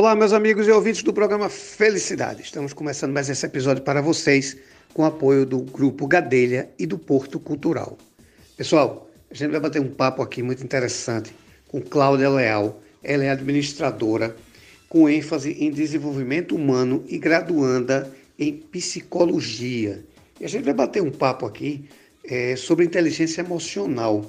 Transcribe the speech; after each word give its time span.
Olá, 0.00 0.16
meus 0.16 0.32
amigos 0.32 0.66
e 0.66 0.70
ouvintes 0.70 1.02
do 1.02 1.12
programa 1.12 1.50
Felicidade. 1.50 2.40
Estamos 2.40 2.72
começando 2.72 3.12
mais 3.12 3.28
esse 3.28 3.44
episódio 3.44 3.82
para 3.82 4.00
vocês 4.00 4.56
com 4.94 5.04
apoio 5.04 5.44
do 5.44 5.58
Grupo 5.58 6.06
Gadelha 6.06 6.70
e 6.78 6.86
do 6.86 6.98
Porto 6.98 7.38
Cultural. 7.38 7.98
Pessoal, 8.56 9.10
a 9.30 9.34
gente 9.34 9.50
vai 9.50 9.60
bater 9.60 9.78
um 9.78 9.90
papo 9.90 10.22
aqui 10.22 10.42
muito 10.42 10.64
interessante 10.64 11.36
com 11.68 11.82
Cláudia 11.82 12.30
Leal. 12.30 12.80
Ela 13.02 13.24
é 13.24 13.28
administradora 13.28 14.34
com 14.88 15.06
ênfase 15.06 15.52
em 15.62 15.70
desenvolvimento 15.70 16.56
humano 16.56 17.04
e 17.06 17.18
graduanda 17.18 18.10
em 18.38 18.54
psicologia. 18.54 20.02
E 20.40 20.46
a 20.46 20.48
gente 20.48 20.64
vai 20.64 20.72
bater 20.72 21.02
um 21.02 21.10
papo 21.10 21.44
aqui 21.44 21.84
é, 22.24 22.56
sobre 22.56 22.86
inteligência 22.86 23.42
emocional. 23.42 24.24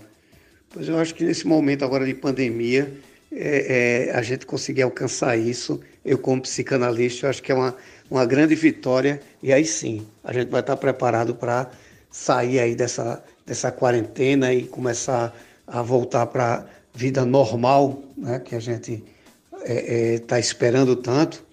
Pois 0.70 0.90
eu 0.90 0.98
acho 0.98 1.16
que 1.16 1.24
nesse 1.24 1.48
momento 1.48 1.86
agora 1.86 2.06
de 2.06 2.14
pandemia 2.14 2.94
é, 3.32 4.08
é, 4.10 4.12
a 4.12 4.22
gente 4.22 4.46
conseguir 4.46 4.82
alcançar 4.82 5.38
isso, 5.38 5.80
eu 6.04 6.18
como 6.18 6.42
psicanalista, 6.42 7.26
eu 7.26 7.30
acho 7.30 7.42
que 7.42 7.52
é 7.52 7.56
uma, 7.56 7.76
uma 8.10 8.26
grande 8.26 8.56
vitória 8.56 9.22
e 9.42 9.54
aí 9.54 9.66
sim, 9.66 10.06
a 10.24 10.34
gente 10.34 10.50
vai 10.50 10.60
estar 10.60 10.76
preparado 10.76 11.34
para 11.34 11.72
sair 12.10 12.60
aí 12.60 12.76
dessa, 12.76 13.24
dessa 13.46 13.72
quarentena 13.72 14.54
e 14.54 14.64
começar 14.64 15.34
a 15.66 15.82
voltar 15.82 16.26
para 16.26 16.56
a 16.56 16.66
vida 16.94 17.24
normal, 17.24 18.04
né, 18.18 18.40
que 18.40 18.54
a 18.54 18.60
gente 18.60 19.04
está 19.54 19.74
é, 19.74 20.16
é 20.16 20.20
tá 20.20 20.40
esperando 20.40 20.96
tanto, 20.96 21.44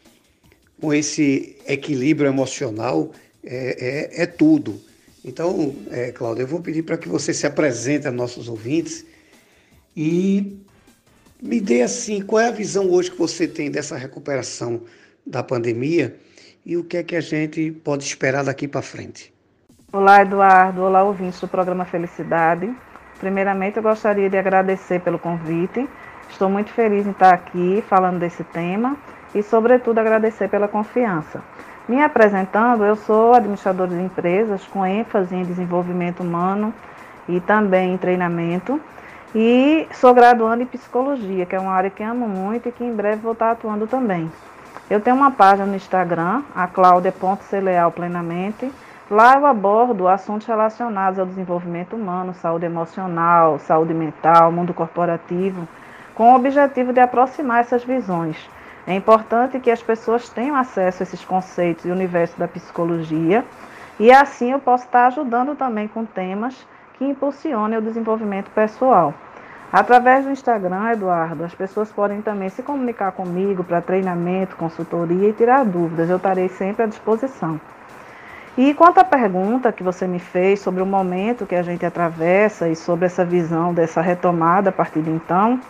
com 0.80 0.92
esse 0.92 1.56
equilíbrio 1.66 2.28
emocional, 2.28 3.12
é, 3.45 4.16
é, 4.16 4.22
é 4.22 4.27
tudo. 4.27 4.80
Então, 5.24 5.74
é, 5.91 6.10
Cláudia, 6.10 6.42
eu 6.42 6.47
vou 6.47 6.60
pedir 6.60 6.83
para 6.83 6.97
que 6.97 7.08
você 7.08 7.34
se 7.34 7.47
apresente 7.47 8.06
a 8.06 8.10
nossos 8.10 8.48
ouvintes 8.48 9.05
e 9.97 10.58
me 11.42 11.60
dê 11.60 11.83
assim, 11.83 12.20
qual 12.20 12.41
é 12.41 12.48
a 12.48 12.52
visão 12.52 12.91
hoje 12.91 13.10
que 13.10 13.19
você 13.19 13.47
tem 13.47 13.70
dessa 13.70 13.97
recuperação 13.97 14.83
da 15.27 15.42
pandemia 15.42 16.16
e 16.64 16.77
o 16.77 16.84
que 16.84 16.97
é 16.97 17.02
que 17.02 17.16
a 17.16 17.20
gente 17.20 17.70
pode 17.70 18.05
esperar 18.05 18.45
daqui 18.45 18.67
para 18.67 18.83
frente? 18.83 19.33
Olá, 19.92 20.20
Eduardo. 20.20 20.83
Olá, 20.83 21.03
ouvintes 21.03 21.41
do 21.41 21.48
programa 21.48 21.84
Felicidade. 21.84 22.70
Primeiramente, 23.20 23.78
eu 23.78 23.83
gostaria 23.83 24.28
de 24.28 24.36
agradecer 24.36 25.00
pelo 25.00 25.19
convite. 25.19 25.89
Estou 26.28 26.50
muito 26.50 26.70
feliz 26.70 27.06
em 27.06 27.11
estar 27.11 27.33
aqui 27.33 27.83
falando 27.89 28.19
desse 28.19 28.45
tema 28.45 28.97
e, 29.34 29.42
sobretudo, 29.42 29.98
agradecer 29.98 30.48
pela 30.48 30.69
confiança. 30.69 31.42
Me 31.89 32.02
apresentando, 32.02 32.84
eu 32.84 32.97
sou 32.97 33.33
administrador 33.33 33.89
de 33.89 33.95
empresas 33.95 34.62
com 34.67 34.84
ênfase 34.84 35.34
em 35.34 35.42
desenvolvimento 35.42 36.20
humano 36.20 36.75
e 37.27 37.41
também 37.41 37.95
em 37.95 37.97
treinamento. 37.97 38.78
E 39.34 39.86
sou 39.92 40.14
graduando 40.14 40.62
em 40.62 40.66
psicologia, 40.66 41.44
que 41.44 41.54
é 41.54 41.60
uma 41.60 41.72
área 41.72 41.90
que 41.90 42.02
amo 42.02 42.26
muito 42.26 42.68
e 42.68 42.72
que 42.72 42.82
em 42.82 42.94
breve 42.94 43.16
vou 43.16 43.32
estar 43.32 43.50
atuando 43.50 43.86
também. 43.86 44.30
Eu 44.88 45.00
tenho 45.00 45.16
uma 45.16 45.30
página 45.30 45.66
no 45.66 45.76
Instagram, 45.76 46.42
a 46.54 46.66
claudia.celeal. 46.66 47.92
Lá 49.10 49.34
eu 49.36 49.44
abordo 49.44 50.08
assuntos 50.08 50.46
relacionados 50.46 51.18
ao 51.18 51.26
desenvolvimento 51.26 51.94
humano, 51.94 52.34
saúde 52.34 52.64
emocional, 52.64 53.58
saúde 53.58 53.92
mental, 53.92 54.50
mundo 54.50 54.72
corporativo, 54.72 55.68
com 56.14 56.32
o 56.32 56.36
objetivo 56.36 56.92
de 56.92 57.00
aproximar 57.00 57.60
essas 57.60 57.84
visões. 57.84 58.36
É 58.86 58.94
importante 58.94 59.60
que 59.60 59.70
as 59.70 59.82
pessoas 59.82 60.30
tenham 60.30 60.56
acesso 60.56 61.02
a 61.02 61.04
esses 61.04 61.22
conceitos 61.22 61.84
e 61.84 61.90
universo 61.90 62.38
da 62.38 62.48
psicologia, 62.48 63.44
e 64.00 64.10
assim 64.10 64.52
eu 64.52 64.58
posso 64.58 64.84
estar 64.84 65.06
ajudando 65.08 65.54
também 65.54 65.86
com 65.86 66.06
temas 66.06 66.66
que 66.98 67.04
impulsione 67.04 67.77
o 67.77 67.82
desenvolvimento 67.82 68.50
pessoal. 68.50 69.14
Através 69.72 70.24
do 70.24 70.30
Instagram, 70.30 70.92
Eduardo, 70.92 71.44
as 71.44 71.55
pessoas 71.55 71.92
podem 71.92 72.20
também 72.20 72.48
se 72.48 72.62
comunicar 72.62 73.12
comigo 73.12 73.62
para 73.62 73.80
treinamento, 73.80 74.56
consultoria 74.56 75.28
e 75.28 75.32
tirar 75.32 75.64
dúvidas. 75.64 76.10
Eu 76.10 76.16
estarei 76.16 76.48
sempre 76.48 76.82
à 76.82 76.86
disposição. 76.86 77.60
E 78.56 78.74
quanto 78.74 78.98
à 78.98 79.05
pergunta 79.05 79.70
que 79.70 79.84
você 79.84 80.06
me 80.06 80.18
fez 80.18 80.58
sobre 80.58 80.82
o 80.82 80.86
momento 80.86 81.46
que 81.46 81.55
a 81.55 81.62
gente 81.62 81.86
atravessa 81.86 82.68
e 82.68 82.74
sobre 82.74 83.06
essa 83.06 83.24
visão 83.24 83.73
dessa 83.73 84.00
retomada 84.00 84.70
a 84.70 84.73
partir 84.73 85.00
de 85.00 85.11
então, 85.11 85.61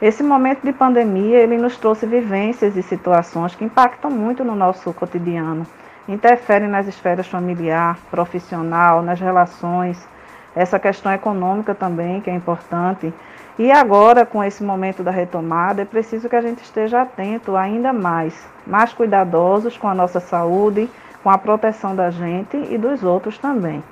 esse 0.00 0.24
momento 0.24 0.62
de 0.64 0.72
pandemia 0.72 1.38
ele 1.38 1.56
nos 1.56 1.76
trouxe 1.76 2.04
vivências 2.06 2.76
e 2.76 2.82
situações 2.82 3.54
que 3.54 3.64
impactam 3.64 4.10
muito 4.10 4.42
no 4.42 4.56
nosso 4.56 4.92
cotidiano, 4.92 5.64
interferem 6.08 6.68
nas 6.68 6.88
esferas 6.88 7.28
familiar, 7.28 7.96
profissional, 8.10 9.02
nas 9.02 9.20
relações, 9.20 10.04
essa 10.54 10.78
questão 10.78 11.12
econômica 11.12 11.74
também, 11.74 12.20
que 12.20 12.30
é 12.30 12.34
importante. 12.34 13.12
E 13.58 13.70
agora, 13.70 14.24
com 14.24 14.42
esse 14.42 14.62
momento 14.62 15.02
da 15.02 15.10
retomada, 15.10 15.82
é 15.82 15.84
preciso 15.84 16.28
que 16.28 16.36
a 16.36 16.40
gente 16.40 16.62
esteja 16.62 17.02
atento 17.02 17.56
ainda 17.56 17.92
mais, 17.92 18.34
mais 18.66 18.92
cuidadosos 18.92 19.76
com 19.76 19.88
a 19.88 19.94
nossa 19.94 20.20
saúde, 20.20 20.88
com 21.22 21.30
a 21.30 21.38
proteção 21.38 21.94
da 21.94 22.10
gente 22.10 22.56
e 22.70 22.78
dos 22.78 23.02
outros 23.02 23.38
também. 23.38 23.82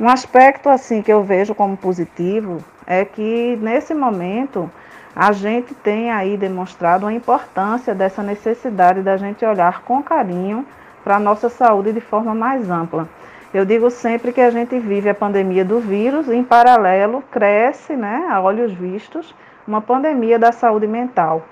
Um 0.00 0.08
aspecto 0.08 0.68
assim 0.68 1.00
que 1.00 1.12
eu 1.12 1.22
vejo 1.22 1.54
como 1.54 1.76
positivo 1.76 2.58
é 2.86 3.04
que 3.04 3.56
nesse 3.62 3.94
momento 3.94 4.70
a 5.14 5.30
gente 5.32 5.74
tem 5.74 6.10
aí 6.10 6.36
demonstrado 6.36 7.06
a 7.06 7.12
importância 7.12 7.94
dessa 7.94 8.22
necessidade 8.22 9.02
da 9.02 9.16
gente 9.16 9.44
olhar 9.44 9.82
com 9.82 10.02
carinho 10.02 10.66
para 11.04 11.16
a 11.16 11.20
nossa 11.20 11.48
saúde 11.48 11.92
de 11.92 12.00
forma 12.00 12.34
mais 12.34 12.70
ampla. 12.70 13.08
Eu 13.54 13.66
digo 13.66 13.90
sempre 13.90 14.32
que 14.32 14.40
a 14.40 14.50
gente 14.50 14.78
vive 14.78 15.10
a 15.10 15.14
pandemia 15.14 15.62
do 15.62 15.78
vírus 15.78 16.26
e, 16.26 16.34
em 16.34 16.42
paralelo, 16.42 17.22
cresce, 17.30 17.94
né, 17.94 18.26
a 18.30 18.40
olhos 18.40 18.72
vistos, 18.72 19.34
uma 19.68 19.80
pandemia 19.80 20.38
da 20.38 20.52
saúde 20.52 20.86
mental. 20.86 21.42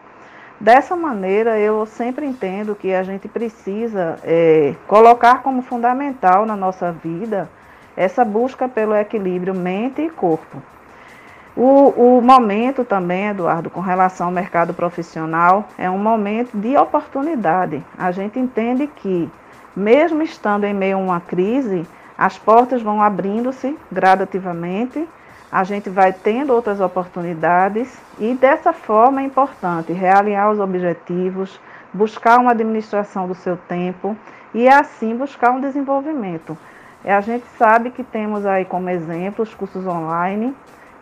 Dessa 0.58 0.96
maneira, 0.96 1.58
eu 1.58 1.84
sempre 1.84 2.24
entendo 2.24 2.74
que 2.74 2.94
a 2.94 3.02
gente 3.02 3.28
precisa 3.28 4.18
é, 4.24 4.74
colocar 4.86 5.42
como 5.42 5.60
fundamental 5.60 6.46
na 6.46 6.56
nossa 6.56 6.90
vida 6.90 7.50
essa 7.96 8.24
busca 8.24 8.66
pelo 8.66 8.94
equilíbrio 8.94 9.54
mente 9.54 10.00
e 10.00 10.08
corpo. 10.08 10.62
O, 11.54 12.16
o, 12.16 12.22
momento 12.22 12.84
também, 12.84 13.28
Eduardo, 13.28 13.68
com 13.68 13.80
relação 13.80 14.28
ao 14.28 14.32
mercado 14.32 14.72
profissional, 14.72 15.68
é 15.76 15.90
um 15.90 15.98
momento 15.98 16.56
de 16.56 16.76
oportunidade. 16.76 17.84
A 17.98 18.10
gente 18.10 18.38
entende 18.38 18.86
que 18.86 19.30
mesmo 19.76 20.22
estando 20.22 20.64
em 20.64 20.74
meio 20.74 20.96
a 20.96 21.00
uma 21.00 21.20
crise, 21.20 21.86
as 22.16 22.38
portas 22.38 22.82
vão 22.82 23.02
abrindo-se 23.02 23.78
gradativamente, 23.90 25.08
a 25.50 25.64
gente 25.64 25.90
vai 25.90 26.12
tendo 26.12 26.52
outras 26.52 26.80
oportunidades 26.80 27.98
e 28.18 28.34
dessa 28.34 28.72
forma 28.72 29.20
é 29.20 29.24
importante 29.24 29.92
realinhar 29.92 30.50
os 30.50 30.60
objetivos, 30.60 31.58
buscar 31.92 32.38
uma 32.38 32.52
administração 32.52 33.26
do 33.26 33.34
seu 33.34 33.56
tempo 33.56 34.16
e 34.54 34.68
assim 34.68 35.16
buscar 35.16 35.50
um 35.50 35.60
desenvolvimento. 35.60 36.56
A 37.04 37.20
gente 37.20 37.46
sabe 37.56 37.90
que 37.90 38.04
temos 38.04 38.44
aí 38.44 38.64
como 38.64 38.90
exemplo 38.90 39.42
os 39.42 39.54
cursos 39.54 39.86
online, 39.86 40.54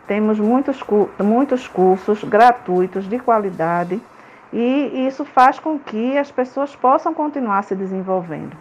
temos 0.07 0.39
muitos, 0.39 0.83
muitos 1.19 1.67
cursos 1.67 2.23
gratuitos 2.23 3.07
de 3.07 3.19
qualidade 3.19 4.01
e 4.51 5.07
isso 5.07 5.23
faz 5.23 5.59
com 5.59 5.77
que 5.77 6.17
as 6.17 6.31
pessoas 6.31 6.75
possam 6.75 7.13
continuar 7.13 7.63
se 7.63 7.75
desenvolvendo. 7.75 8.55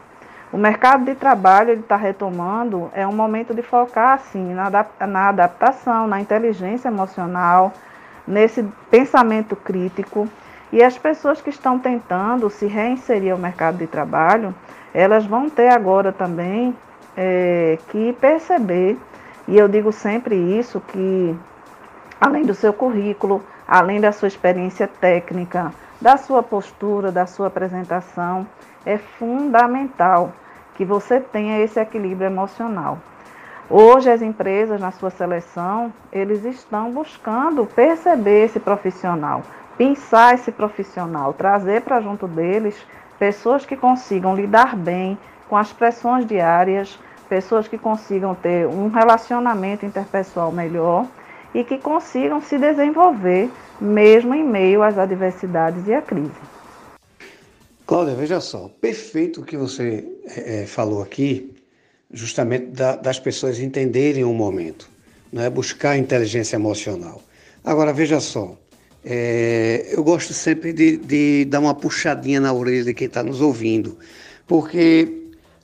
O 0.53 0.57
mercado 0.57 1.05
de 1.05 1.15
trabalho 1.15 1.75
está 1.75 1.97
retomando, 1.97 2.91
é 2.95 3.07
um 3.07 3.13
momento 3.13 3.55
de 3.55 3.63
focar 3.63 4.15
assim, 4.15 4.55
na, 4.55 5.29
adaptação, 5.29 6.07
na 6.07 6.21
inteligência 6.21 6.89
emocional, 6.89 7.73
nesse 8.27 8.67
pensamento 8.91 9.55
crítico. 9.55 10.27
E 10.73 10.83
as 10.83 10.97
pessoas 10.97 11.41
que 11.41 11.51
estão 11.51 11.79
tentando 11.79 12.49
se 12.49 12.67
reinserir 12.67 13.33
ao 13.33 13.39
mercado 13.39 13.77
de 13.77 13.87
trabalho, 13.87 14.55
elas 14.95 15.27
vão 15.27 15.51
ter 15.51 15.69
agora 15.69 16.13
também 16.13 16.75
é, 17.17 17.79
que 17.89 18.15
perceber, 18.15 18.99
e 19.47 19.57
eu 19.57 19.69
digo 19.69 19.93
sempre 19.93 20.35
isso, 20.59 20.81
que 20.81 21.37
além 22.21 22.43
do 22.43 22.55
seu 22.55 22.73
currículo, 22.73 23.43
além 23.69 24.01
da 24.01 24.13
sua 24.13 24.29
experiência 24.29 24.89
técnica, 24.89 25.75
da 26.01 26.17
sua 26.17 26.43
postura, 26.43 27.13
da 27.13 27.27
sua 27.27 27.49
apresentação, 27.49 28.47
é 28.87 28.97
fundamental 28.97 30.33
que 30.75 30.87
você 30.87 31.21
tenha 31.21 31.61
esse 31.61 31.79
equilíbrio 31.79 32.27
emocional. 32.27 32.99
Hoje 33.69 34.11
as 34.11 34.23
empresas 34.23 34.81
na 34.81 34.91
sua 34.91 35.11
seleção, 35.11 35.93
eles 36.11 36.43
estão 36.47 36.91
buscando 36.91 37.67
perceber 37.67 38.47
esse 38.47 38.59
profissional, 38.59 39.43
pensar 39.77 40.35
esse 40.35 40.51
profissional, 40.51 41.35
trazer 41.35 41.83
para 41.83 42.01
junto 42.01 42.27
deles 42.27 42.75
pessoas 43.19 43.67
que 43.67 43.77
consigam 43.77 44.35
lidar 44.35 44.75
bem 44.75 45.19
com 45.47 45.57
as 45.57 45.71
pressões 45.71 46.25
diárias, 46.25 46.99
pessoas 47.29 47.69
que 47.69 47.77
consigam 47.77 48.35
ter 48.35 48.67
um 48.67 48.89
relacionamento 48.89 49.85
interpessoal 49.85 50.51
melhor 50.51 51.05
e 51.55 51.65
que 51.65 51.79
consigam 51.79 52.41
se 52.41 52.59
desenvolver 52.59 53.51
mesmo 53.81 54.35
em 54.35 54.45
meio 54.45 54.83
às 54.83 54.99
adversidades 54.99 55.87
e 55.87 55.95
à 55.95 56.03
crise. 56.03 56.31
Cláudia, 57.87 58.15
veja 58.15 58.41
só, 58.41 58.71
perfeito 58.81 59.41
o 59.41 59.45
que 59.45 59.57
você 59.57 60.05
é, 60.27 60.67
falou 60.67 61.03
aqui, 61.03 61.55
justamente 62.13 62.67
da, 62.67 62.97
das 62.97 63.19
pessoas 63.19 63.61
entenderem 63.61 64.25
o 64.25 64.33
momento, 64.35 64.91
né? 65.33 65.49
buscar 65.49 65.97
inteligência 65.97 66.57
emocional. 66.57 67.23
Agora, 67.65 67.93
veja 67.93 68.21
só, 68.21 68.57
é, 69.05 69.89
eu 69.91 70.03
gosto 70.05 70.35
sempre 70.35 70.73
de, 70.73 70.99
de, 70.99 71.45
dar 71.47 71.61
uma 71.61 71.75
puxadinha 71.75 72.41
na 72.41 72.53
orelha 72.53 72.85
de 72.85 72.95
quem 72.95 73.07
está 73.07 73.23
nos 73.23 73.41
ouvindo, 73.41 73.97
porque 74.47 75.09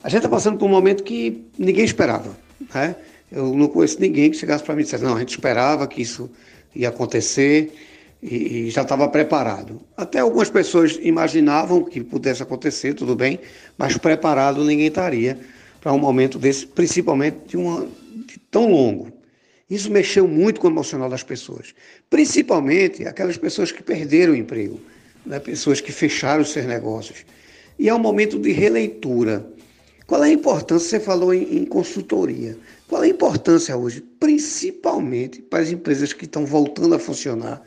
a 0.03 0.09
gente 0.09 0.19
está 0.19 0.29
passando 0.29 0.57
por 0.57 0.65
um 0.65 0.69
momento 0.69 1.03
que 1.03 1.45
ninguém 1.57 1.85
esperava. 1.85 2.35
Né? 2.73 2.95
Eu 3.31 3.53
não 3.55 3.67
conheço 3.67 3.99
ninguém 3.99 4.31
que 4.31 4.37
chegasse 4.37 4.63
para 4.63 4.75
mim 4.75 4.81
e 4.81 4.83
dissesse: 4.83 5.03
não, 5.03 5.15
a 5.15 5.19
gente 5.19 5.31
esperava 5.31 5.87
que 5.87 6.01
isso 6.01 6.29
ia 6.75 6.89
acontecer 6.89 7.73
e, 8.21 8.67
e 8.67 8.69
já 8.69 8.81
estava 8.81 9.07
preparado. 9.07 9.81
Até 9.95 10.19
algumas 10.19 10.49
pessoas 10.49 10.97
imaginavam 11.01 11.83
que 11.83 12.01
pudesse 12.03 12.41
acontecer, 12.41 12.93
tudo 12.93 13.15
bem, 13.15 13.39
mas 13.77 13.97
preparado 13.97 14.63
ninguém 14.63 14.87
estaria 14.87 15.37
para 15.79 15.93
um 15.93 15.99
momento 15.99 16.39
desse, 16.39 16.65
principalmente 16.65 17.37
de, 17.47 17.57
uma, 17.57 17.87
de 18.25 18.39
tão 18.49 18.71
longo. 18.71 19.11
Isso 19.69 19.91
mexeu 19.91 20.27
muito 20.27 20.59
com 20.59 20.67
o 20.67 20.69
emocional 20.69 21.09
das 21.09 21.23
pessoas, 21.23 21.73
principalmente 22.09 23.05
aquelas 23.07 23.37
pessoas 23.37 23.71
que 23.71 23.81
perderam 23.81 24.33
o 24.33 24.35
emprego, 24.35 24.79
né? 25.25 25.39
pessoas 25.39 25.81
que 25.81 25.91
fecharam 25.91 26.43
seus 26.45 26.65
negócios. 26.65 27.25
E 27.77 27.89
é 27.89 27.93
um 27.93 27.99
momento 27.99 28.39
de 28.39 28.51
releitura. 28.51 29.45
Qual 30.07 30.23
é 30.23 30.27
a 30.27 30.31
importância? 30.31 30.87
Você 30.87 30.99
falou 30.99 31.33
em, 31.33 31.57
em 31.57 31.65
consultoria. 31.65 32.57
Qual 32.87 33.03
é 33.03 33.07
a 33.07 33.09
importância 33.09 33.75
hoje, 33.75 34.01
principalmente 34.19 35.41
para 35.41 35.63
as 35.63 35.71
empresas 35.71 36.13
que 36.13 36.25
estão 36.25 36.45
voltando 36.45 36.95
a 36.95 36.99
funcionar 36.99 37.61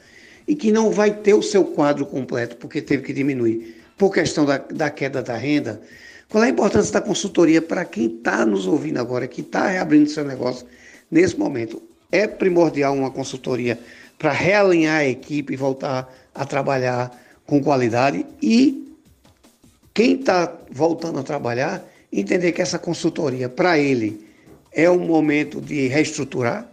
e 0.46 0.55
que 0.55 0.70
não 0.70 0.90
vai 0.90 1.11
ter 1.11 1.35
o 1.35 1.43
seu 1.43 1.64
quadro 1.64 2.06
completo 2.06 2.56
porque 2.56 2.81
teve 2.81 3.02
que 3.02 3.12
diminuir 3.12 3.76
por 3.96 4.12
questão 4.12 4.44
da, 4.44 4.58
da 4.58 4.90
queda 4.90 5.23
da 5.23 5.37
renda? 5.37 5.81
Qual 6.29 6.44
é 6.44 6.46
a 6.46 6.50
importância 6.50 6.93
da 6.93 7.00
consultoria 7.00 7.61
para 7.61 7.85
quem 7.85 8.06
está 8.06 8.46
nos 8.46 8.67
ouvindo 8.67 8.99
agora, 8.99 9.26
que 9.26 9.40
está 9.40 9.69
reabrindo 9.69 10.08
seu 10.08 10.25
negócio 10.25 10.67
nesse 11.11 11.38
momento? 11.38 11.82
é 12.11 12.26
primordial 12.26 12.94
uma 12.94 13.11
consultoria 13.11 13.79
para 14.19 14.32
realinhar 14.32 15.00
a 15.00 15.06
equipe 15.06 15.52
e 15.52 15.56
voltar 15.56 16.12
a 16.35 16.44
trabalhar 16.44 17.11
com 17.46 17.62
qualidade 17.62 18.26
e 18.43 18.96
quem 19.94 20.14
está 20.14 20.52
voltando 20.70 21.19
a 21.19 21.23
trabalhar 21.23 21.85
entender 22.12 22.52
que 22.52 22.62
essa 22.62 22.78
consultoria 22.78 23.49
para 23.49 23.78
ele 23.78 24.26
é 24.72 24.90
um 24.90 24.99
momento 24.99 25.60
de 25.60 25.88
reestruturar? 25.88 26.66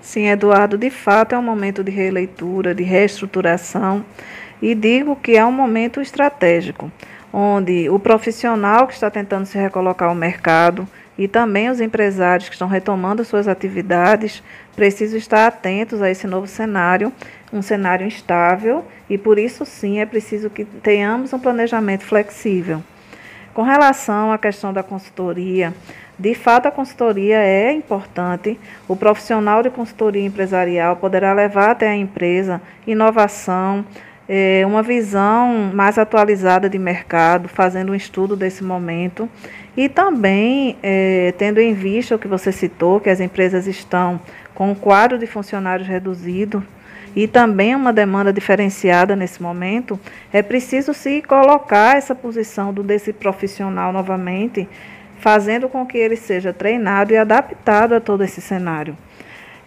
Sim, 0.00 0.28
Eduardo, 0.28 0.78
de 0.78 0.90
fato 0.90 1.34
é 1.34 1.38
um 1.38 1.42
momento 1.42 1.84
de 1.84 1.90
releitura, 1.90 2.74
de 2.74 2.82
reestruturação 2.82 4.04
e 4.60 4.74
digo 4.74 5.14
que 5.16 5.36
é 5.36 5.44
um 5.44 5.52
momento 5.52 6.00
estratégico, 6.00 6.90
onde 7.32 7.88
o 7.90 7.98
profissional 7.98 8.86
que 8.86 8.94
está 8.94 9.10
tentando 9.10 9.46
se 9.46 9.58
recolocar 9.58 10.08
ao 10.08 10.14
mercado 10.14 10.88
e 11.18 11.26
também 11.26 11.68
os 11.68 11.80
empresários 11.80 12.48
que 12.48 12.54
estão 12.54 12.68
retomando 12.68 13.24
suas 13.24 13.48
atividades 13.48 14.42
precisam 14.76 15.18
estar 15.18 15.46
atentos 15.46 16.00
a 16.00 16.10
esse 16.10 16.26
novo 16.26 16.46
cenário, 16.46 17.12
um 17.52 17.60
cenário 17.60 18.06
instável, 18.06 18.84
e 19.10 19.18
por 19.18 19.38
isso 19.38 19.66
sim 19.66 19.98
é 19.98 20.06
preciso 20.06 20.48
que 20.48 20.64
tenhamos 20.64 21.32
um 21.32 21.38
planejamento 21.38 22.04
flexível. 22.04 22.82
Com 23.58 23.64
relação 23.64 24.30
à 24.30 24.38
questão 24.38 24.72
da 24.72 24.84
consultoria, 24.84 25.74
de 26.16 26.32
fato 26.32 26.66
a 26.66 26.70
consultoria 26.70 27.38
é 27.38 27.72
importante. 27.72 28.56
O 28.86 28.94
profissional 28.94 29.64
de 29.64 29.68
consultoria 29.68 30.24
empresarial 30.24 30.94
poderá 30.94 31.32
levar 31.32 31.70
até 31.70 31.88
a 31.88 31.96
empresa 31.96 32.62
inovação, 32.86 33.84
é, 34.28 34.62
uma 34.64 34.80
visão 34.80 35.72
mais 35.74 35.98
atualizada 35.98 36.70
de 36.70 36.78
mercado, 36.78 37.48
fazendo 37.48 37.90
um 37.90 37.96
estudo 37.96 38.36
desse 38.36 38.62
momento 38.62 39.28
e 39.76 39.88
também 39.88 40.76
é, 40.80 41.34
tendo 41.36 41.58
em 41.58 41.74
vista 41.74 42.14
o 42.14 42.18
que 42.20 42.28
você 42.28 42.52
citou, 42.52 43.00
que 43.00 43.10
as 43.10 43.18
empresas 43.18 43.66
estão 43.66 44.20
com 44.54 44.70
um 44.70 44.74
quadro 44.76 45.18
de 45.18 45.26
funcionários 45.26 45.88
reduzido 45.88 46.62
e 47.14 47.26
também 47.26 47.74
uma 47.74 47.92
demanda 47.92 48.32
diferenciada 48.32 49.16
nesse 49.16 49.42
momento, 49.42 49.98
é 50.32 50.42
preciso 50.42 50.92
se 50.94 51.22
colocar 51.22 51.96
essa 51.96 52.14
posição 52.14 52.72
do 52.72 52.82
desse 52.82 53.12
profissional 53.12 53.92
novamente, 53.92 54.68
fazendo 55.18 55.68
com 55.68 55.84
que 55.84 55.98
ele 55.98 56.16
seja 56.16 56.52
treinado 56.52 57.12
e 57.12 57.16
adaptado 57.16 57.94
a 57.94 58.00
todo 58.00 58.22
esse 58.22 58.40
cenário. 58.40 58.96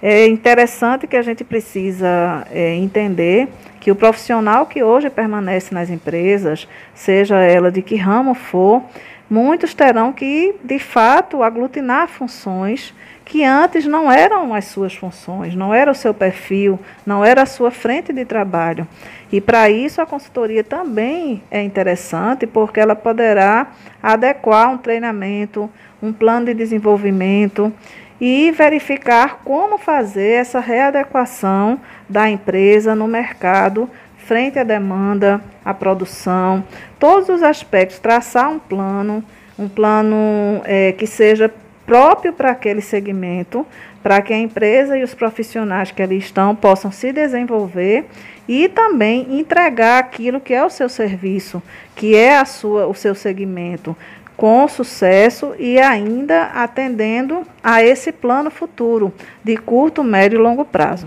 É 0.02 0.26
interessante 0.26 1.06
que 1.06 1.16
a 1.16 1.22
gente 1.22 1.44
precisa 1.44 2.48
é, 2.50 2.74
entender 2.74 3.48
que 3.80 3.92
o 3.92 3.96
profissional 3.96 4.66
que 4.66 4.82
hoje 4.82 5.10
permanece 5.10 5.74
nas 5.74 5.90
empresas, 5.90 6.68
seja 6.96 7.40
ela 7.40 7.72
de 7.72 7.82
que 7.82 7.96
ramo 7.96 8.34
for, 8.34 8.82
muitos 9.32 9.74
terão 9.74 10.12
que, 10.12 10.54
de 10.62 10.78
fato, 10.78 11.42
aglutinar 11.42 12.10
funções 12.10 12.94
que 13.24 13.46
antes 13.46 13.86
não 13.86 14.12
eram 14.12 14.54
as 14.54 14.66
suas 14.66 14.94
funções, 14.94 15.56
não 15.56 15.74
era 15.74 15.90
o 15.90 15.96
seu 15.96 16.14
perfil, 16.14 16.78
não 17.06 17.24
era 17.24 17.44
a 17.44 17.46
sua 17.46 17.72
frente 17.72 18.12
de 18.12 18.26
trabalho. 18.26 18.86
E 19.32 19.40
para 19.40 19.70
isso 19.70 20.02
a 20.02 20.06
consultoria 20.06 20.66
também 20.66 21.42
é 21.50 21.64
interessante, 21.64 22.46
porque 22.46 22.78
ela 22.78 22.94
poderá 22.94 23.68
adequar 24.04 24.70
um 24.70 24.78
treinamento, 24.78 25.70
um 26.04 26.12
plano 26.12 26.48
de 26.48 26.54
desenvolvimento 26.54 27.72
e 28.20 28.52
verificar 28.52 29.40
como 29.46 29.78
fazer 29.78 30.32
essa 30.32 30.60
readequação 30.60 31.80
da 32.10 32.30
empresa 32.30 32.94
no 32.94 33.08
mercado 33.08 33.90
frente 34.32 34.58
à 34.58 34.64
demanda, 34.64 35.42
à 35.66 35.74
produção, 35.74 36.64
todos 36.98 37.28
os 37.28 37.44
aspectos, 37.44 38.00
traçar 38.00 38.50
um 38.50 38.60
plano, 38.60 39.22
um 39.60 39.68
plano 39.68 40.62
é, 40.64 40.94
que 40.94 41.06
seja 41.06 41.54
próprio 41.86 42.32
para 42.32 42.52
aquele 42.52 42.80
segmento, 42.80 43.68
para 44.02 44.22
que 44.22 44.32
a 44.32 44.38
empresa 44.38 44.98
e 44.98 45.04
os 45.04 45.14
profissionais 45.14 45.92
que 45.92 46.02
ali 46.02 46.18
estão 46.18 46.56
possam 46.56 46.94
se 46.94 47.12
desenvolver 47.12 48.06
e 48.48 48.70
também 48.70 49.38
entregar 49.38 50.00
aquilo 50.00 50.40
que 50.40 50.54
é 50.54 50.64
o 50.64 50.70
seu 50.70 50.88
serviço, 50.88 51.62
que 51.94 52.16
é 52.16 52.38
a 52.38 52.46
sua, 52.46 52.88
o 52.88 52.94
seu 52.94 53.14
segmento, 53.14 53.98
com 54.38 54.66
sucesso 54.66 55.54
e 55.60 55.78
ainda 55.78 56.44
atendendo 56.44 57.46
a 57.62 57.84
esse 57.84 58.14
plano 58.14 58.50
futuro 58.50 59.14
de 59.44 59.58
curto, 59.58 60.06
médio 60.06 60.40
e 60.40 60.42
longo 60.42 60.64
prazo. 60.64 61.06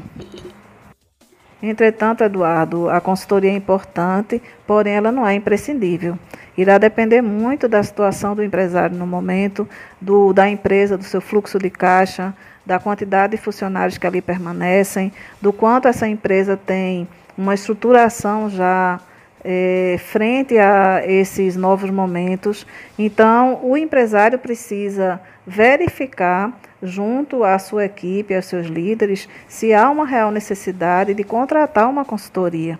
Entretanto, 1.66 2.22
Eduardo, 2.22 2.90
a 2.90 3.00
consultoria 3.00 3.50
é 3.50 3.54
importante, 3.54 4.42
porém 4.66 4.96
ela 4.96 5.10
não 5.10 5.26
é 5.26 5.34
imprescindível. 5.34 6.18
Irá 6.58 6.76
depender 6.76 7.22
muito 7.22 7.66
da 7.66 7.82
situação 7.82 8.34
do 8.36 8.44
empresário 8.44 8.94
no 8.94 9.06
momento, 9.06 9.66
do, 9.98 10.34
da 10.34 10.46
empresa, 10.46 10.98
do 10.98 11.04
seu 11.04 11.22
fluxo 11.22 11.58
de 11.58 11.70
caixa, 11.70 12.34
da 12.66 12.78
quantidade 12.78 13.30
de 13.34 13.42
funcionários 13.42 13.96
que 13.96 14.06
ali 14.06 14.20
permanecem, 14.20 15.10
do 15.40 15.54
quanto 15.54 15.88
essa 15.88 16.06
empresa 16.06 16.54
tem 16.54 17.08
uma 17.36 17.54
estruturação 17.54 18.50
já 18.50 19.00
é, 19.44 19.96
frente 19.98 20.56
a 20.56 21.02
esses 21.06 21.54
novos 21.54 21.90
momentos. 21.90 22.66
Então, 22.98 23.60
o 23.62 23.76
empresário 23.76 24.38
precisa 24.38 25.20
verificar, 25.46 26.58
junto 26.82 27.44
à 27.44 27.58
sua 27.58 27.84
equipe, 27.84 28.34
aos 28.34 28.46
seus 28.46 28.66
líderes, 28.66 29.28
se 29.46 29.74
há 29.74 29.90
uma 29.90 30.06
real 30.06 30.30
necessidade 30.30 31.12
de 31.12 31.22
contratar 31.22 31.88
uma 31.88 32.04
consultoria. 32.04 32.78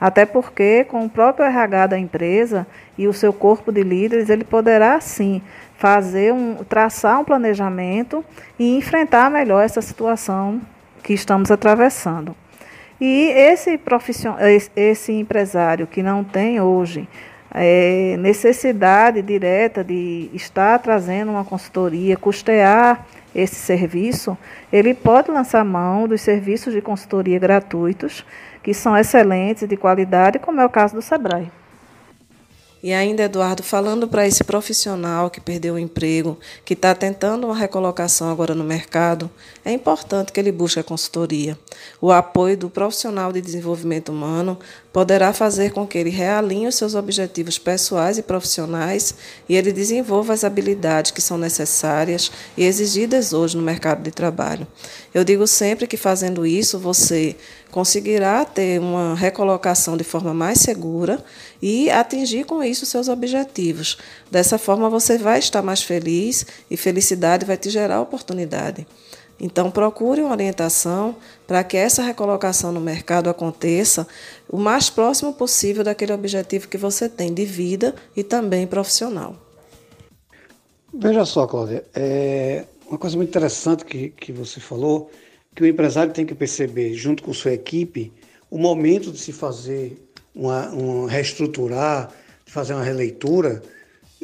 Até 0.00 0.24
porque, 0.24 0.84
com 0.84 1.04
o 1.04 1.10
próprio 1.10 1.44
RH 1.44 1.88
da 1.88 1.98
empresa 1.98 2.66
e 2.96 3.06
o 3.06 3.12
seu 3.12 3.32
corpo 3.32 3.70
de 3.70 3.82
líderes, 3.82 4.30
ele 4.30 4.44
poderá 4.44 4.98
sim 5.00 5.42
fazer 5.76 6.32
um, 6.32 6.56
traçar 6.64 7.20
um 7.20 7.24
planejamento 7.24 8.24
e 8.58 8.76
enfrentar 8.76 9.30
melhor 9.30 9.62
essa 9.62 9.82
situação 9.82 10.60
que 11.02 11.12
estamos 11.12 11.50
atravessando. 11.50 12.34
E 13.00 13.28
esse, 13.28 13.80
esse 14.76 15.12
empresário 15.12 15.86
que 15.86 16.02
não 16.02 16.22
tem 16.22 16.60
hoje 16.60 17.08
é, 17.52 18.16
necessidade 18.18 19.22
direta 19.22 19.82
de 19.82 20.30
estar 20.34 20.78
trazendo 20.78 21.30
uma 21.30 21.44
consultoria, 21.44 22.16
custear 22.16 23.06
esse 23.34 23.56
serviço, 23.56 24.36
ele 24.72 24.92
pode 24.92 25.30
lançar 25.30 25.64
mão 25.64 26.06
dos 26.06 26.20
serviços 26.20 26.74
de 26.74 26.80
consultoria 26.80 27.38
gratuitos, 27.38 28.24
que 28.62 28.74
são 28.74 28.96
excelentes, 28.96 29.66
de 29.66 29.76
qualidade, 29.76 30.38
como 30.38 30.60
é 30.60 30.66
o 30.66 30.70
caso 30.70 30.94
do 30.94 31.02
Sebrae. 31.02 31.50
E 32.82 32.94
ainda, 32.94 33.24
Eduardo, 33.24 33.62
falando 33.62 34.08
para 34.08 34.26
esse 34.26 34.42
profissional 34.42 35.28
que 35.28 35.40
perdeu 35.40 35.74
o 35.74 35.78
emprego, 35.78 36.38
que 36.64 36.72
está 36.72 36.94
tentando 36.94 37.46
uma 37.46 37.56
recolocação 37.56 38.30
agora 38.30 38.54
no 38.54 38.64
mercado, 38.64 39.30
é 39.62 39.70
importante 39.70 40.32
que 40.32 40.40
ele 40.40 40.50
busque 40.50 40.80
a 40.80 40.82
consultoria. 40.84 41.58
O 42.00 42.10
apoio 42.10 42.56
do 42.56 42.70
profissional 42.70 43.32
de 43.32 43.42
desenvolvimento 43.42 44.10
humano 44.10 44.58
poderá 44.92 45.32
fazer 45.34 45.72
com 45.72 45.86
que 45.86 45.98
ele 45.98 46.08
realinhe 46.08 46.66
os 46.66 46.74
seus 46.74 46.94
objetivos 46.94 47.58
pessoais 47.58 48.16
e 48.16 48.22
profissionais 48.22 49.14
e 49.46 49.56
ele 49.56 49.72
desenvolva 49.72 50.32
as 50.32 50.42
habilidades 50.42 51.10
que 51.10 51.20
são 51.20 51.36
necessárias 51.36 52.32
e 52.56 52.64
exigidas 52.64 53.34
hoje 53.34 53.58
no 53.58 53.62
mercado 53.62 54.02
de 54.02 54.10
trabalho. 54.10 54.66
Eu 55.12 55.22
digo 55.22 55.46
sempre 55.46 55.86
que 55.86 55.98
fazendo 55.98 56.46
isso 56.46 56.78
você 56.78 57.36
conseguirá 57.70 58.44
ter 58.44 58.80
uma 58.80 59.14
recolocação 59.14 59.96
de 59.96 60.04
forma 60.04 60.34
mais 60.34 60.58
segura 60.58 61.22
e 61.60 61.90
atingir 61.90 62.44
com 62.44 62.62
isso 62.62 62.84
seus 62.86 63.08
objetivos. 63.08 63.98
Dessa 64.30 64.58
forma 64.58 64.88
você 64.88 65.18
vai 65.18 65.38
estar 65.38 65.62
mais 65.62 65.82
feliz 65.82 66.46
e 66.70 66.76
felicidade 66.76 67.46
vai 67.46 67.56
te 67.56 67.70
gerar 67.70 68.00
oportunidade. 68.00 68.86
Então, 69.40 69.70
procure 69.70 70.20
uma 70.20 70.32
orientação 70.32 71.16
para 71.46 71.64
que 71.64 71.76
essa 71.76 72.02
recolocação 72.02 72.70
no 72.70 72.80
mercado 72.80 73.30
aconteça 73.30 74.06
o 74.46 74.58
mais 74.58 74.90
próximo 74.90 75.32
possível 75.32 75.82
daquele 75.82 76.12
objetivo 76.12 76.68
que 76.68 76.76
você 76.76 77.08
tem 77.08 77.32
de 77.32 77.46
vida 77.46 77.94
e 78.14 78.22
também 78.22 78.66
profissional. 78.66 79.34
Veja 80.92 81.24
só, 81.24 81.46
Cláudia, 81.46 81.84
é 81.94 82.66
uma 82.86 82.98
coisa 82.98 83.16
muito 83.16 83.30
interessante 83.30 83.84
que, 83.84 84.10
que 84.10 84.30
você 84.30 84.60
falou, 84.60 85.10
que 85.60 85.64
o 85.64 85.66
empresário 85.66 86.10
tem 86.10 86.24
que 86.24 86.34
perceber, 86.34 86.94
junto 86.94 87.22
com 87.22 87.34
sua 87.34 87.52
equipe, 87.52 88.10
o 88.50 88.56
momento 88.56 89.12
de 89.12 89.18
se 89.18 89.30
fazer 89.30 89.94
uma, 90.34 90.70
uma 90.70 91.06
reestruturar, 91.06 92.10
de 92.46 92.50
fazer 92.50 92.72
uma 92.72 92.82
releitura 92.82 93.62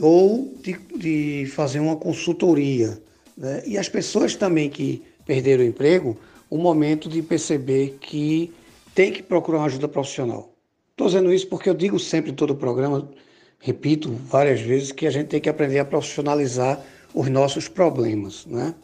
ou 0.01 0.55
de, 0.63 0.79
de 0.97 1.45
fazer 1.55 1.79
uma 1.79 1.95
consultoria. 1.95 2.99
Né? 3.37 3.63
E 3.67 3.77
as 3.77 3.87
pessoas 3.87 4.35
também 4.35 4.71
que 4.71 5.03
perderam 5.27 5.63
o 5.63 5.67
emprego, 5.67 6.17
o 6.49 6.57
momento 6.57 7.07
de 7.07 7.21
perceber 7.21 7.99
que 8.01 8.51
tem 8.95 9.13
que 9.13 9.23
procurar 9.23 9.59
uma 9.59 9.67
ajuda 9.67 9.89
profissional. 9.89 10.55
Estou 10.93 11.09
dizendo 11.09 11.31
isso 11.31 11.49
porque 11.49 11.69
eu 11.69 11.75
digo 11.75 11.99
sempre 11.99 12.31
em 12.31 12.35
todo 12.35 12.53
o 12.53 12.57
programa, 12.57 13.11
repito 13.59 14.11
várias 14.11 14.63
vezes, 14.63 14.91
que 14.91 15.07
a 15.07 15.11
gente 15.11 15.27
tem 15.27 15.41
que 15.41 15.51
aprender 15.51 15.81
a 15.81 15.85
profissionalizar 15.85 16.83
os 17.13 17.29
nossos 17.29 17.69
problemas. 17.69 18.47
Né? 18.47 18.75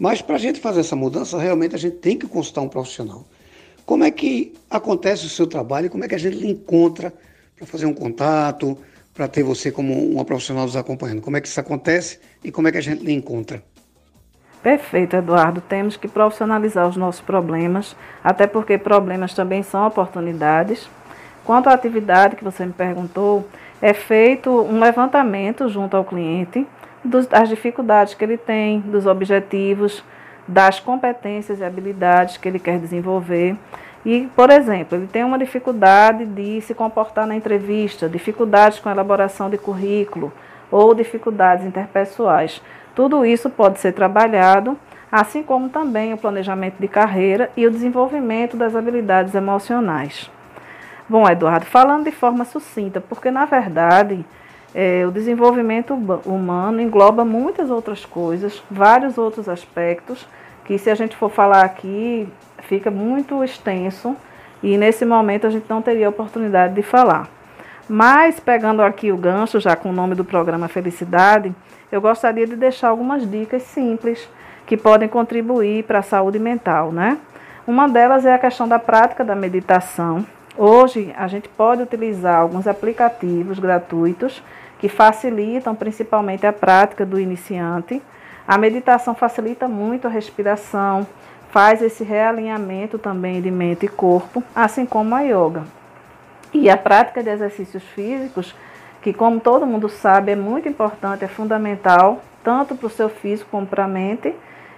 Mas 0.00 0.22
para 0.22 0.36
a 0.36 0.38
gente 0.38 0.58
fazer 0.58 0.80
essa 0.80 0.96
mudança, 0.96 1.38
realmente 1.38 1.74
a 1.74 1.78
gente 1.78 1.96
tem 1.96 2.16
que 2.16 2.26
consultar 2.26 2.62
um 2.62 2.68
profissional. 2.70 3.26
Como 3.84 4.02
é 4.02 4.10
que 4.10 4.54
acontece 4.70 5.26
o 5.26 5.28
seu 5.28 5.46
trabalho? 5.46 5.90
Como 5.90 6.02
é 6.02 6.08
que 6.08 6.14
a 6.14 6.18
gente 6.18 6.46
encontra 6.46 7.12
para 7.54 7.66
fazer 7.66 7.84
um 7.84 7.92
contato, 7.92 8.78
para 9.12 9.28
ter 9.28 9.42
você 9.42 9.70
como 9.70 9.92
uma 9.92 10.24
profissional 10.24 10.64
nos 10.64 10.74
acompanhando? 10.74 11.20
Como 11.20 11.36
é 11.36 11.40
que 11.42 11.48
isso 11.48 11.60
acontece 11.60 12.18
e 12.42 12.50
como 12.50 12.66
é 12.66 12.72
que 12.72 12.78
a 12.78 12.80
gente 12.80 13.04
lhe 13.04 13.12
encontra? 13.12 13.62
Perfeito, 14.62 15.16
Eduardo. 15.16 15.60
Temos 15.60 15.98
que 15.98 16.08
profissionalizar 16.08 16.88
os 16.88 16.96
nossos 16.96 17.20
problemas, 17.20 17.94
até 18.24 18.46
porque 18.46 18.78
problemas 18.78 19.34
também 19.34 19.62
são 19.62 19.86
oportunidades. 19.86 20.88
Quanto 21.44 21.68
à 21.68 21.74
atividade 21.74 22.36
que 22.36 22.44
você 22.44 22.64
me 22.64 22.72
perguntou, 22.72 23.46
é 23.82 23.92
feito 23.92 24.50
um 24.50 24.80
levantamento 24.80 25.68
junto 25.68 25.94
ao 25.94 26.06
cliente 26.06 26.66
das 27.04 27.48
dificuldades 27.48 28.14
que 28.14 28.24
ele 28.24 28.36
tem, 28.36 28.80
dos 28.80 29.06
objetivos, 29.06 30.04
das 30.46 30.80
competências 30.80 31.60
e 31.60 31.64
habilidades 31.64 32.36
que 32.36 32.48
ele 32.48 32.58
quer 32.58 32.78
desenvolver. 32.78 33.56
E, 34.04 34.28
por 34.34 34.50
exemplo, 34.50 34.96
ele 34.96 35.06
tem 35.06 35.24
uma 35.24 35.38
dificuldade 35.38 36.24
de 36.24 36.60
se 36.62 36.74
comportar 36.74 37.26
na 37.26 37.36
entrevista, 37.36 38.08
dificuldades 38.08 38.78
com 38.78 38.88
a 38.88 38.92
elaboração 38.92 39.50
de 39.50 39.58
currículo 39.58 40.32
ou 40.70 40.94
dificuldades 40.94 41.66
interpessoais. 41.66 42.62
Tudo 42.94 43.24
isso 43.24 43.50
pode 43.50 43.78
ser 43.78 43.92
trabalhado, 43.92 44.78
assim 45.12 45.42
como 45.42 45.68
também 45.68 46.12
o 46.12 46.18
planejamento 46.18 46.76
de 46.78 46.88
carreira 46.88 47.50
e 47.56 47.66
o 47.66 47.70
desenvolvimento 47.70 48.56
das 48.56 48.74
habilidades 48.74 49.34
emocionais. 49.34 50.30
Bom, 51.08 51.28
Eduardo, 51.28 51.66
falando 51.66 52.04
de 52.04 52.12
forma 52.12 52.44
sucinta, 52.44 53.00
porque 53.00 53.30
na 53.30 53.44
verdade 53.44 54.24
é, 54.74 55.04
o 55.06 55.10
desenvolvimento 55.10 55.94
humano 56.24 56.80
engloba 56.80 57.24
muitas 57.24 57.70
outras 57.70 58.04
coisas, 58.04 58.62
vários 58.70 59.18
outros 59.18 59.48
aspectos, 59.48 60.26
que 60.64 60.78
se 60.78 60.88
a 60.90 60.94
gente 60.94 61.16
for 61.16 61.30
falar 61.30 61.64
aqui, 61.64 62.28
fica 62.60 62.90
muito 62.90 63.42
extenso 63.42 64.16
e 64.62 64.76
nesse 64.76 65.04
momento 65.04 65.46
a 65.46 65.50
gente 65.50 65.66
não 65.68 65.82
teria 65.82 66.08
oportunidade 66.08 66.74
de 66.74 66.82
falar. 66.82 67.28
Mas, 67.88 68.38
pegando 68.38 68.82
aqui 68.82 69.10
o 69.10 69.16
gancho, 69.16 69.58
já 69.58 69.74
com 69.74 69.90
o 69.90 69.92
nome 69.92 70.14
do 70.14 70.24
programa 70.24 70.68
Felicidade, 70.68 71.52
eu 71.90 72.00
gostaria 72.00 72.46
de 72.46 72.54
deixar 72.54 72.88
algumas 72.88 73.28
dicas 73.28 73.62
simples 73.62 74.28
que 74.64 74.76
podem 74.76 75.08
contribuir 75.08 75.82
para 75.82 75.98
a 75.98 76.02
saúde 76.02 76.38
mental, 76.38 76.92
né? 76.92 77.18
Uma 77.66 77.88
delas 77.88 78.24
é 78.24 78.32
a 78.32 78.38
questão 78.38 78.68
da 78.68 78.78
prática 78.78 79.24
da 79.24 79.34
meditação. 79.34 80.24
Hoje, 80.62 81.10
a 81.16 81.26
gente 81.26 81.48
pode 81.48 81.80
utilizar 81.80 82.38
alguns 82.38 82.66
aplicativos 82.66 83.58
gratuitos 83.58 84.42
que 84.78 84.90
facilitam 84.90 85.74
principalmente 85.74 86.46
a 86.46 86.52
prática 86.52 87.06
do 87.06 87.18
iniciante. 87.18 88.02
A 88.46 88.58
meditação 88.58 89.14
facilita 89.14 89.66
muito 89.66 90.06
a 90.06 90.10
respiração, 90.10 91.06
faz 91.50 91.80
esse 91.80 92.04
realinhamento 92.04 92.98
também 92.98 93.40
de 93.40 93.50
mente 93.50 93.86
e 93.86 93.88
corpo, 93.88 94.42
assim 94.54 94.84
como 94.84 95.14
a 95.14 95.22
yoga. 95.22 95.64
E 96.52 96.68
a 96.68 96.76
prática 96.76 97.22
de 97.22 97.30
exercícios 97.30 97.82
físicos, 97.94 98.54
que 99.00 99.14
como 99.14 99.40
todo 99.40 99.66
mundo 99.66 99.88
sabe 99.88 100.32
é 100.32 100.36
muito 100.36 100.68
importante, 100.68 101.24
é 101.24 101.28
fundamental, 101.28 102.20
tanto 102.44 102.74
para 102.76 102.86
o 102.86 102.90
seu 102.90 103.08
físico 103.08 103.48
como 103.50 103.66
para 103.66 103.84
a 103.84 103.88
mente, 103.88 104.34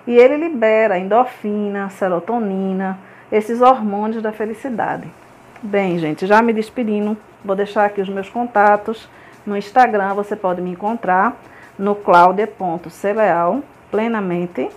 e 0.07 0.15
ele 0.15 0.37
libera 0.37 0.97
endorfina, 0.97 1.91
serotonina, 1.91 3.01
esses 3.33 3.61
hormônios 3.61 4.23
da 4.23 4.31
felicidade. 4.31 5.11
Bem, 5.65 5.97
gente, 5.97 6.27
já 6.27 6.43
me 6.43 6.53
despedindo, 6.53 7.17
vou 7.45 7.55
deixar 7.55 7.85
aqui 7.85 8.01
os 8.01 8.09
meus 8.09 8.29
contatos. 8.29 9.09
No 9.47 9.57
Instagram 9.57 10.13
você 10.13 10.35
pode 10.35 10.61
me 10.61 10.73
encontrar 10.73 11.37
no 11.79 11.95
claudia.cleal, 11.95 13.61
plenamente, 13.89 14.69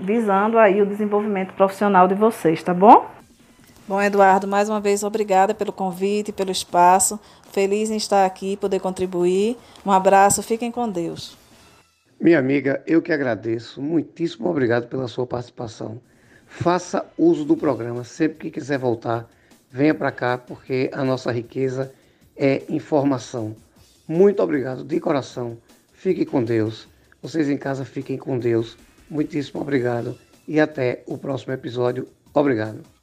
visando 0.00 0.58
aí 0.58 0.80
o 0.80 0.86
desenvolvimento 0.86 1.54
profissional 1.54 2.06
de 2.06 2.14
vocês, 2.14 2.62
tá 2.62 2.72
bom? 2.72 3.06
Bom, 3.86 4.00
Eduardo, 4.00 4.46
mais 4.46 4.68
uma 4.68 4.80
vez 4.80 5.02
obrigada 5.02 5.54
pelo 5.54 5.72
convite, 5.72 6.30
pelo 6.30 6.50
espaço. 6.50 7.18
Feliz 7.50 7.90
em 7.90 7.96
estar 7.96 8.26
aqui, 8.26 8.56
poder 8.56 8.80
contribuir. 8.80 9.56
Um 9.84 9.90
abraço, 9.90 10.42
fiquem 10.42 10.70
com 10.70 10.88
Deus. 10.88 11.36
Minha 12.20 12.38
amiga, 12.38 12.82
eu 12.86 13.00
que 13.00 13.12
agradeço. 13.12 13.80
Muitíssimo 13.80 14.48
obrigado 14.50 14.88
pela 14.88 15.08
sua 15.08 15.26
participação. 15.26 16.00
Faça 16.46 17.06
uso 17.16 17.44
do 17.44 17.56
programa. 17.56 18.04
Sempre 18.04 18.38
que 18.38 18.50
quiser 18.50 18.78
voltar, 18.78 19.26
venha 19.70 19.94
para 19.94 20.12
cá, 20.12 20.36
porque 20.36 20.90
a 20.92 21.02
nossa 21.02 21.32
riqueza 21.32 21.92
é 22.36 22.62
informação. 22.68 23.56
Muito 24.06 24.42
obrigado 24.42 24.84
de 24.84 25.00
coração. 25.00 25.56
Fique 25.98 26.24
com 26.24 26.44
Deus. 26.44 26.86
Vocês 27.20 27.48
em 27.48 27.56
casa 27.56 27.84
fiquem 27.84 28.16
com 28.16 28.38
Deus. 28.38 28.78
Muitíssimo 29.10 29.60
obrigado 29.60 30.16
e 30.46 30.60
até 30.60 31.02
o 31.06 31.18
próximo 31.18 31.52
episódio. 31.52 32.06
Obrigado. 32.32 32.97